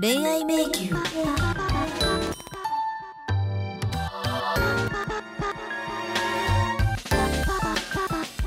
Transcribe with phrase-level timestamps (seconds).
[0.00, 0.94] 恋愛迷宮。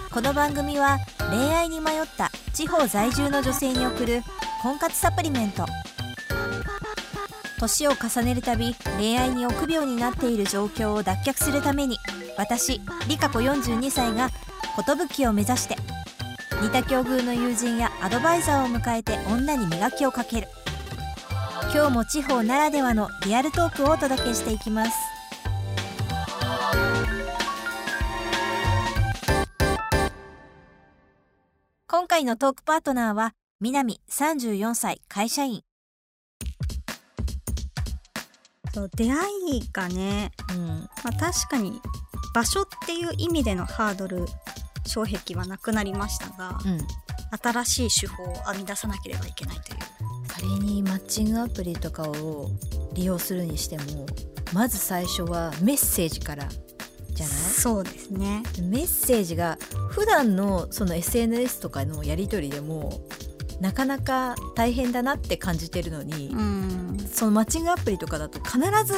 [0.09, 0.97] この番組は
[1.29, 4.21] 恋愛に迷った地方在住の女性に送る
[4.63, 5.65] 婚活サプリメント。
[7.59, 11.97] 年を重ねるたび恋愛に臆病になっている状況を脱却するために
[12.37, 12.79] 私
[13.09, 14.29] リカ子42歳が
[14.87, 15.75] 寿を目指して
[16.61, 20.47] 似た境遇の友人やアドバイザーを迎えて女に磨きをかける。
[21.73, 24.91] 今日も地方ならではのリアルトークをお届けしていきます。
[31.87, 35.61] 今回のトークパートナーは南34歳会社員。
[38.73, 40.67] そう出会いがね、うん。
[40.67, 41.79] まあ、確かに
[42.33, 44.25] 場所っていう意味でのハードル
[44.85, 46.79] 障壁はなくなりましたが、うん
[47.41, 49.79] 新しい手法を編み出さなければいけないという
[50.41, 52.49] 仮にマッチングアプリとかを
[52.93, 54.07] 利用するにしても
[54.53, 56.47] まず最初はメッセージから
[57.11, 57.35] じゃない？
[57.35, 58.41] そうですね。
[58.63, 59.57] メッセージが
[59.89, 63.01] 普段のその SNS とかのやり取りでも
[63.59, 68.95] なかなか大変だなって感じてるのに、うん、そのマッチングアプリとかだと必ず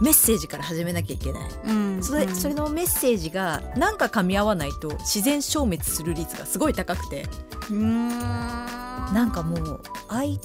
[0.00, 2.34] メッセージから始めなきゃいけない、うん、それうん。
[2.34, 7.22] それのメッセージがなんか噛み合わないと自然消滅する率がすごい高くて。
[7.70, 8.75] うーん
[9.12, 10.38] なんかもう相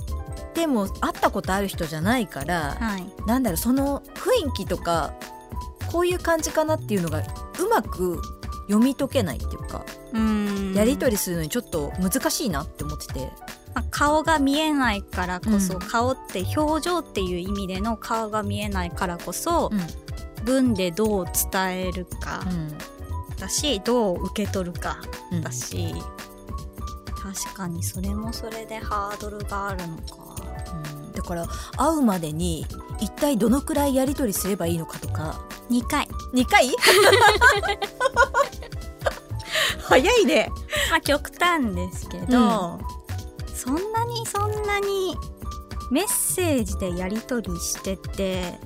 [0.54, 3.06] 手も会ったことある人じゃないから、はい。
[3.26, 5.14] なんだろうその雰囲気とか
[5.92, 8.22] こういう感じかなっていうのがうまく
[8.68, 10.74] 読み解けないっていうか、うん。
[10.74, 13.32] やり取りするのにちょっと難しいなって思ってて。
[13.74, 15.80] まあ顔が見えないからこそ、うん。
[15.80, 20.46] 顔って表情っていう意味での顔が見えないからこそ、うん。
[20.46, 22.78] 文でどう伝えるかうん。
[23.38, 24.98] だし、どう受け取るか
[25.32, 25.42] うん。
[25.42, 25.94] だし、
[27.22, 30.36] 確かにそれもそれでハードルがあるのか。
[30.96, 31.12] うん。
[31.12, 31.46] だから
[31.78, 32.66] 会うまでに
[33.00, 35.40] 一体どのくらいやり取りすればいいのかとか。
[35.70, 36.08] 2回。
[36.34, 36.70] 2回？
[39.84, 40.50] 早いね。
[40.90, 42.80] まあ極端ですけど、
[43.54, 45.16] そんなにそんなに
[45.92, 48.58] メッセージでやり取りしてて、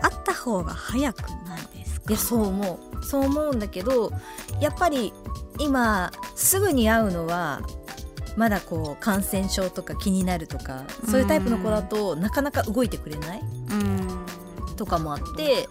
[0.00, 2.06] 会った方が早くないですか？
[2.10, 3.04] いやそう思う。
[3.04, 4.12] そう思うんだけど
[4.60, 5.12] やっぱり
[5.58, 7.60] 今すぐに会うのは
[8.36, 13.40] まだこう感染症とか気になるとかそういうタイプの子だとなかなか動いてくれない？
[13.40, 14.26] うん。
[14.76, 15.68] とかもあって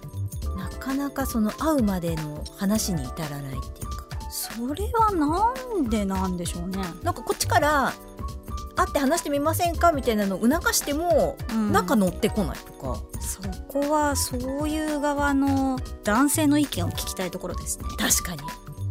[0.55, 5.51] なかなかその会うまでの話に至らないっていうかそれはな
[5.81, 6.77] んでなんでしょうね。
[7.03, 7.93] なんかこっちから
[8.75, 17.85] 会って話してみませんかみたいなのを促しても、うんなんか乗ってこないとかそこはそういう側の男性の意見を聞きたいところですね。
[17.97, 18.41] 確かに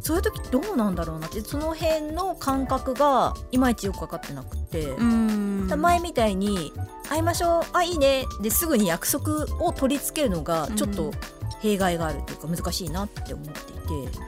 [0.00, 5.68] そういう時どうなんだろうなってその辺の感覚がいまいちよく分かってなくて、ん。
[5.68, 6.72] 前みたいに
[7.08, 11.12] 「会いましょうあいいね」ですぐに約束を取り付けるのがちょっと
[11.60, 14.18] 弊害があるというか難しいなって思っていて、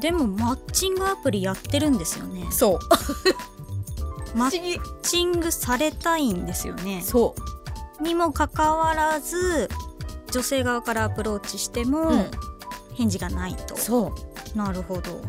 [0.00, 2.46] でもマッチングアプリやってるんですよね。
[2.50, 2.78] そう。
[4.36, 7.02] マッ議チングされたいんですよね。
[7.02, 7.34] そ
[8.00, 8.02] う。
[8.02, 9.68] にもかかわらず
[10.30, 12.30] 女性側からアプローチしても、うん。
[12.94, 13.76] 返事がないと。
[13.76, 14.12] そう
[14.58, 15.22] なるほど。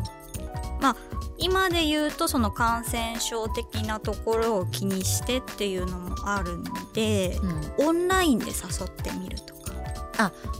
[0.80, 0.96] まあ
[1.38, 7.38] 今で言うとその感染症的なところを気にしてっていうのもあるんで、
[7.78, 7.88] うん。
[7.88, 8.52] オンラインで誘
[8.86, 9.60] ってみるとか。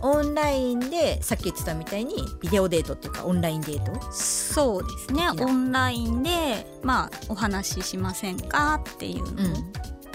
[0.00, 3.92] オンラインでさっき言ってたみたいにビデオデートっていうかオンラインデート？
[4.10, 5.28] そうですね。
[5.38, 9.54] オンラインでまあお話ししませんかっていうのを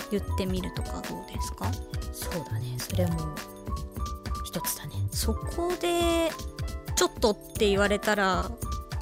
[0.09, 1.71] 言ってみるとかどうですか、
[2.11, 2.75] そうだね。
[2.79, 3.35] それも
[4.45, 4.93] 一つだね。
[5.11, 6.31] そこで
[6.95, 8.49] ちょっとって言われたら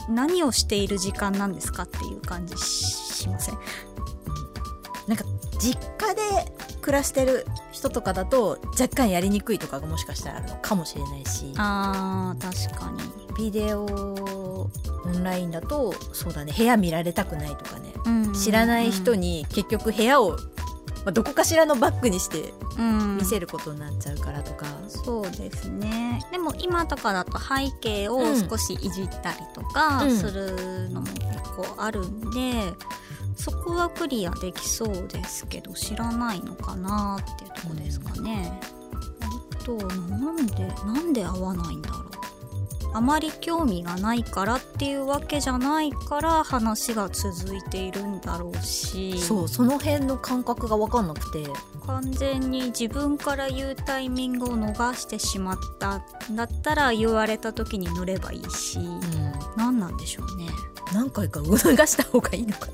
[0.09, 3.58] 何をしている時間なんですかっていう感じししません？
[5.08, 5.24] なんか
[5.59, 6.22] 実家で
[6.81, 11.54] 暮らしてる人とかだと若干やりにくいとかがもしかしたらあるのかもしれないし。
[11.58, 13.00] あー確かに。
[13.36, 14.70] ビデオオ
[15.10, 17.94] ンラインだとそうだね部屋見られたくないとかね。
[18.36, 20.38] 知らない人に結局部屋を、
[21.05, 22.53] まあ、どこかしらのバッグにして
[23.17, 26.25] 見せるることになっちゃうからとか、そうですね。
[26.31, 28.50] でも今とかだと背景をうん。
[28.50, 30.17] 少しいじったりとかうん。
[30.17, 32.73] するのも結構あるんで、
[33.35, 38.59] そこはクリアできそうですけど知らないのかなっていうとこですかね、
[39.21, 42.12] あとなんでなんで合わないんだろう
[42.94, 49.19] あまり興味がないからっていうわけじゃないから話が続いているんだろうし。
[49.19, 51.48] そうその辺の感覚が分かんなくて。
[51.86, 55.98] 完全に自分から言うタイミングを逃してしまった
[56.31, 58.80] んだったら言われた時に乗ればいいし、
[59.57, 60.48] 何なんでしょうね。
[60.94, 62.74] 何回か促した方がいいのかな。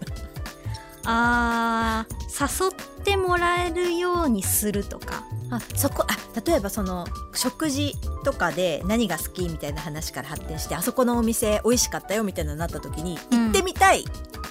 [1.12, 13.44] あー誘っってもらえるようにするとかあそこあ例えばその食事とかで何が好きみたいな話から発展してあそこのお店美味しかったよみたいなのになった時に、うん。
[13.46, 14.06] 行ってみたいみ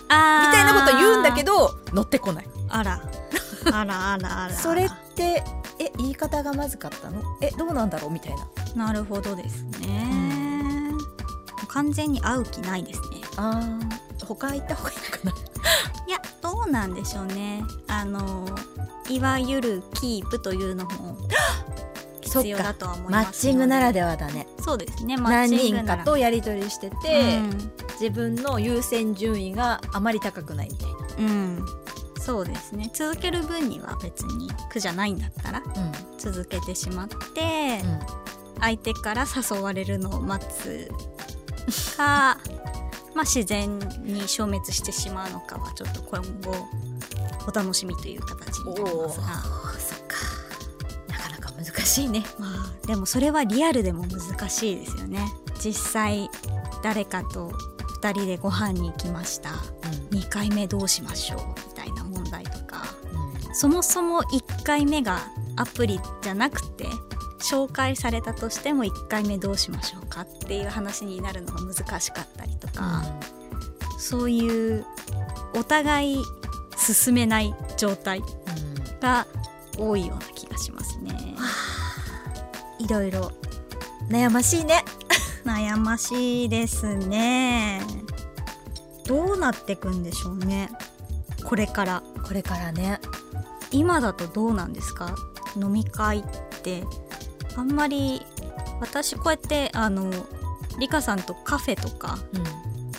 [0.09, 2.47] あたいなこと言うんだけどど乗ってこない。
[2.69, 3.01] あら。
[3.73, 4.51] あらあらあら。
[4.57, 5.45] それって
[5.79, 7.23] え言い方がまずかったの？
[7.41, 8.11] えどうなんだろう？
[8.11, 8.35] みたい
[8.75, 8.87] な。
[8.87, 10.93] なるほどですね、
[11.69, 13.23] 完全に会う気ないですね。
[13.37, 14.27] あー。
[14.27, 15.48] 他行った方がいいのかな？
[16.49, 17.63] どうなんでしょうね。
[17.89, 18.47] あの
[19.11, 21.19] いわゆるキープというのも
[22.23, 24.47] 必要だとは思いマッますチングならでではだね。
[24.61, 25.19] そうですね。
[25.19, 27.73] マッ何人からとやり取りしてて、うん。
[28.01, 30.97] 自分の優先順位があまり高くないみたいな。
[31.19, 31.67] うん、
[32.19, 32.91] そうですね。
[32.95, 35.93] 続ける分には別に苦じゃないんだったらうん。
[36.17, 37.83] 続けてしまって、
[38.59, 40.91] 相手から誘われるのを待つ
[41.97, 42.39] か
[43.15, 46.69] まあ自然に消滅してしまうのかはちょっと今後
[47.47, 49.27] お楽しみという形になりますが。
[49.79, 50.17] そっか。
[51.09, 52.23] なかなか難しいね。
[52.39, 55.21] まあでもそれはリアルでも難しいですよね。
[55.63, 56.31] 実際
[56.83, 57.51] 誰かと
[58.01, 59.51] 2人でご飯に行きました。
[60.11, 62.85] 2回目どうしましょうみたいな問題とか。
[63.55, 65.27] そもそも1回目が
[65.57, 66.87] アプリじゃなくて
[67.41, 72.29] 紹介されたとしても1回目どうしましょうかっていう話になるのが難しかっ
[72.61, 73.03] とか、
[73.99, 74.85] そういう
[75.55, 76.25] お互い
[76.77, 78.23] 進めない状態
[79.01, 79.27] が
[79.79, 81.35] 多いような気がしますね。
[82.79, 83.33] いろいろ
[84.09, 84.85] 悩ましいね
[85.45, 87.83] 悩ましいですね。
[89.07, 90.71] どうなってくんでしょうね。
[91.45, 92.03] これから。
[92.27, 93.01] これからね
[93.71, 95.15] 今だとどうなんですか？
[95.57, 96.23] 飲み会っ
[96.63, 96.85] て
[97.57, 98.23] あんまり
[98.81, 100.11] 私こうやってあの
[100.79, 102.19] リカさんとカフェとか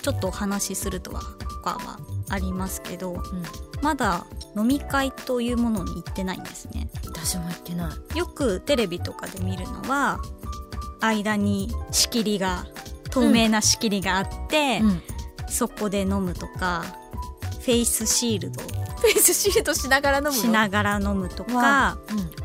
[0.02, 1.22] ちょっとお話しするとは
[1.64, 2.00] かは
[2.30, 3.22] ありますけど
[3.82, 6.90] まだ飲み会というものに行ってないんですね。
[7.06, 8.18] 私も言ってない。
[8.18, 10.20] よくテレビとかで見るのは
[11.02, 12.66] 間に仕切りが
[13.10, 14.82] 透明な仕切りがあって、
[15.48, 16.84] そこで飲むとか
[17.62, 18.64] フェイスシールド
[19.00, 20.34] フェイスシールドしながら飲むの？
[20.34, 21.98] しながら飲むとかわ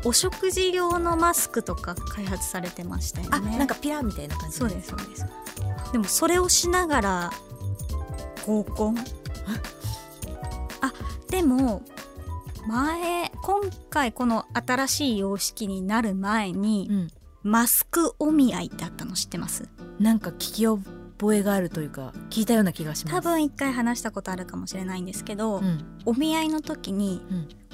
[0.03, 3.55] お食事用のマスクとか開発されてましたよね。
[3.55, 5.25] あなんかピラーみたいな感じそうですそうです。
[5.91, 7.31] でもそれをしながら
[8.45, 8.97] 合コン？
[10.81, 10.93] あ
[11.29, 11.83] でも
[12.67, 17.07] 前今回この新しい様式になる前に、うん。
[17.47, 19.69] マスクお見合いってあったの知ってます？
[19.99, 20.81] なんか聞き覚
[21.33, 27.19] えがあるというか聞いたような気がします多分一回話したことあるかもしれないんですけど、うんお見合いの時に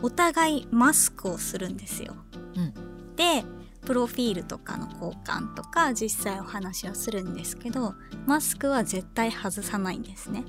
[0.01, 2.15] お互いマスクをするんですよ。
[2.55, 2.73] うん
[3.15, 3.43] で
[3.81, 7.95] プロフィールとかの交換とか実際お話はするんですけど
[8.25, 10.45] マスクは絶対外さないんですね。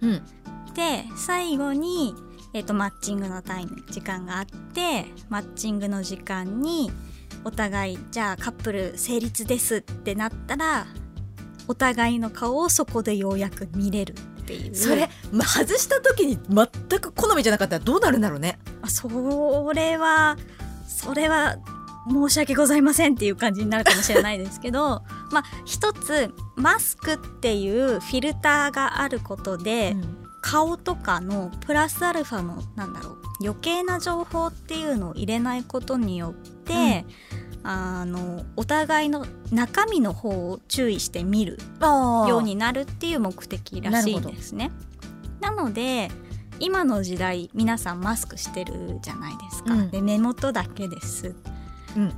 [0.00, 0.22] うん
[0.74, 2.14] で最後に、
[2.54, 6.90] えっとマッチングのタイム時間があってマッチングの時間に
[7.44, 10.86] お互いじゃあカップル成立ですってなったら
[11.68, 14.74] お互いの顔をそこでようやく見れるっていう。
[14.74, 18.58] それ、ま、外した時に全く好みじゃなかったらどうなるんだろうね。
[18.82, 19.08] あそ
[19.72, 20.36] れは
[20.86, 21.56] それは
[22.10, 29.96] 申し訳ございませんっていう感じになるかもしれないですけど まあ一つマスクっていうフィルターがあることで、
[30.40, 32.92] 顔とかのプラスアルファのなん。
[32.92, 37.04] だろう余計な情報っていうのを入れないことによって、
[37.64, 44.70] あのお互いの中身の方を注意して見るあようになるっていう目的らしいんですね。
[45.40, 46.10] なので
[46.58, 49.74] 今の時代皆さんマスクしてるじゃないですか。
[49.74, 51.34] うんで目元だけです。
[51.96, 52.12] うん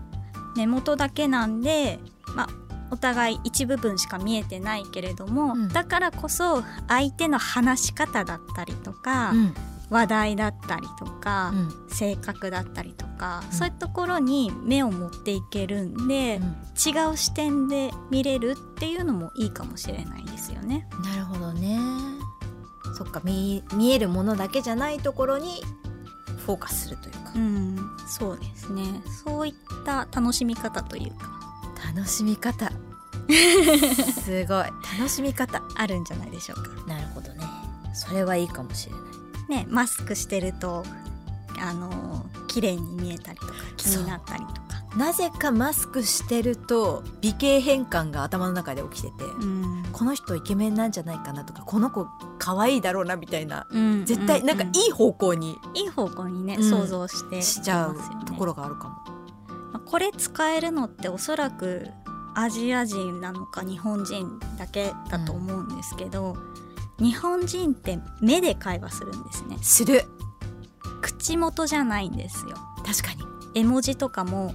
[0.57, 1.99] 目元だけなんで、
[2.37, 2.49] まあ、
[2.93, 9.55] お互い一部分しか見えてないけれども、うんだからこそ相手の話し方だったりとか、うん
[9.91, 11.89] 話題だったりとか、うん。
[11.89, 13.53] 性格だったりとか、うん。
[13.53, 16.41] そういうところに目を持っていけるんで、
[16.87, 20.87] 違う視点で見れるっていうのもいいかもしれないですよね。
[21.03, 21.79] なるほどね。
[22.97, 25.63] そっか見見えるものだけじゃないところに
[26.45, 27.33] フォーカスするというか。
[27.35, 28.83] うん、そうですね。
[29.25, 31.31] そういった楽しみ方というか。
[31.95, 32.71] 楽しみ方。
[34.25, 34.65] すごい。
[34.99, 35.63] 楽しみ方。
[35.77, 36.71] あるんじゃないでしょうか。
[36.87, 37.47] なるほどね。
[37.95, 39.01] それはいいかもしれない
[39.49, 40.85] ね、マスクしてると
[41.61, 44.65] あの綺麗に見えたりとか気になったりとか。
[44.97, 49.85] なぜかマスクしてると美形変換が頭の中で起きてて、うん。
[49.93, 52.07] この人イケメンなんじゃないかなとかこの子
[52.39, 56.71] 可愛いだろうなみたいなうん絶対なんかういい方向にいい方向にね、うん。
[56.71, 58.95] 想像してしちゃうところがあるかも。
[59.73, 61.89] まあこれ使えるのっておそらく
[62.37, 66.37] アジア人なのか日本人だけだと思うんですけど、
[66.99, 69.59] 日本人って目で会話するんですね。
[69.63, 70.05] する。
[71.03, 72.57] 口元じゃないんですよ。
[72.85, 73.25] 確かに。
[73.55, 74.55] 絵文字とかも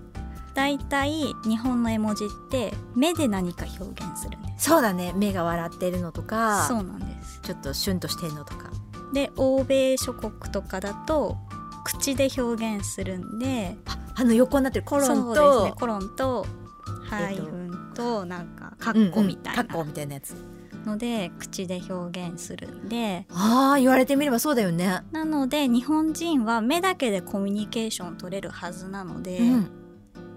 [0.54, 4.66] だいたい日本の絵文字って目で何か表現するんです。
[4.66, 5.14] そうだね。
[5.16, 7.40] 目が笑ってるのとかそうなんです。
[7.44, 8.70] ちょっとシュンとしてるのとか。
[9.14, 11.38] で欧米諸国とかだと
[11.84, 14.86] 口で表現するんでああの横になってる。
[14.86, 15.74] コロンとね。
[15.80, 16.46] コロンと
[17.10, 19.64] ハイフンとなんかカッコみたいな。
[19.66, 20.36] カッコみたいなやつ
[20.86, 23.26] ので口で表現するんで。
[23.32, 25.02] ああ言われてみればそうだよね。
[25.12, 29.72] なので日本人は目だけでコミュニケーション取れるはずなので、うん。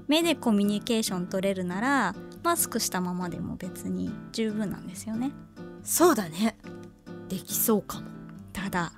[0.08, 5.32] 目でコミュニケーション取れるならマスクしたままでも別に十分なんですよね。
[5.84, 6.56] そうだね。
[7.28, 8.06] できそうかも。
[8.52, 8.92] ただ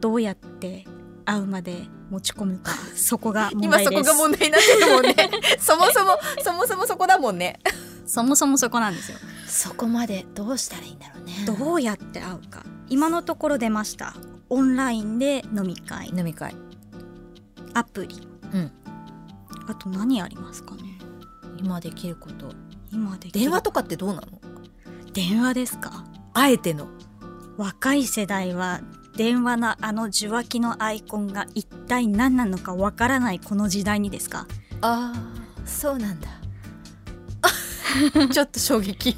[0.00, 0.84] どうやって
[1.24, 4.10] 会うまで持ち込むかそこが 問今そ題です。
[4.10, 5.14] こが問題になってるもんね。
[5.60, 7.58] そもそもそもそもそこだもんね。
[8.06, 9.18] そもそもそこなんですよ
[9.48, 11.32] そこまでどうしたらいいんだろうね。
[11.46, 12.64] どうやって会うか。
[12.88, 14.14] 今のところ出ました。
[14.50, 16.08] オンラインで飲み会。
[16.08, 16.54] 飲み会。
[17.74, 18.28] アプリ。
[18.52, 18.72] うん。
[19.66, 20.98] あと何ありますかね。
[21.58, 22.52] 今できること。
[22.92, 24.40] 今で電話とかってどうなの？
[25.12, 26.04] 電話ですか。
[26.34, 26.88] あえての。
[27.56, 28.80] 若い世代は
[29.16, 34.46] 電話のあの受話器のアイコンが一体何なのかわからないこの時代にですか。
[34.80, 36.28] ああそうなんだ。
[38.30, 39.16] ちょっと衝撃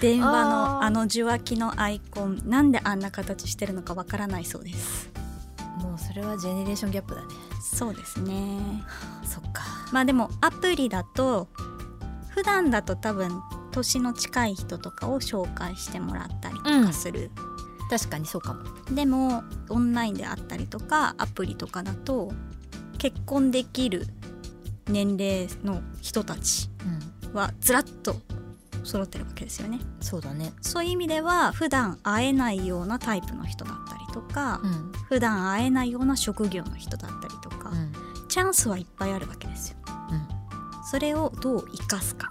[0.00, 5.10] 電話のあの受話器のアイコンなんであんな形してるのかわからないそうです。
[5.80, 7.28] もうそれはジェネレーションギャップだね。
[7.60, 8.84] そうですね。
[9.24, 9.62] そっか。
[9.92, 11.48] まあでもアプリだと
[12.30, 17.30] 普段だと多分年の近い人とかを紹介してもらったりとかする、
[17.90, 18.64] 確かにそうかも。
[18.94, 22.32] でもオンラインであったりとかアプリとかだと
[22.98, 24.06] 結婚できる
[24.88, 27.34] 年齢の人たちうん。
[27.34, 28.16] はずらっと
[28.84, 29.80] 揃ってるわけですよね。
[30.00, 30.52] そうだね。
[30.60, 34.92] そういう意味では普段会えないようなタイプの人だったりとか、うん。
[35.08, 37.92] 普段会えないような職業の人だったりとか、うん。
[38.28, 39.78] チャンスはいっぱいあるわけですよ。
[40.10, 40.28] うん。
[40.90, 42.30] それをどう生かすか。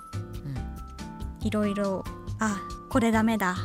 [1.42, 1.48] うん。
[1.48, 2.04] いろいろ
[2.40, 3.56] あこれダメだ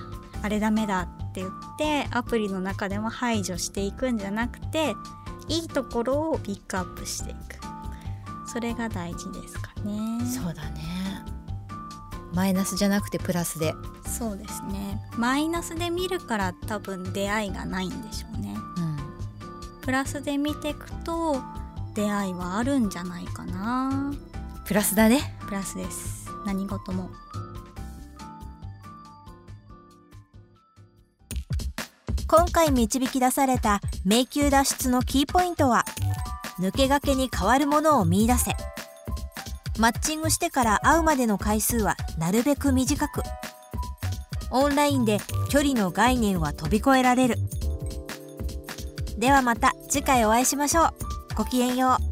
[0.42, 4.94] あれダメだって言ってアプリの中でも排除していくんじゃなくて
[5.48, 7.40] いいところをピックアップしていく。
[8.46, 10.26] それが大事ですかね。
[10.26, 11.24] そうだね
[12.34, 13.74] マイナスじゃなくてプラスで。
[14.06, 15.00] そうですね。
[15.16, 18.54] マイナスで見るから多分出会いがないんでしょうね。
[18.76, 19.80] うん。
[19.82, 21.36] プラスで見ていくと
[21.94, 24.12] 出会いはあるんじゃないかな。
[24.64, 25.36] プラスだね。
[25.46, 26.28] プラスです。
[26.46, 27.10] 何事も。
[32.26, 35.84] 今回導き出された迷宮脱出のキーポイントは
[36.58, 38.52] 抜け駆けに変わるものを見出せ
[39.78, 43.22] マッチングしてから会うまでの回数はなるべく短く。
[44.50, 47.36] オンラインで距離の概念は飛び越えられる。
[49.18, 50.90] ではまた次回お会いしましょう。
[51.36, 52.11] ごきげんよう。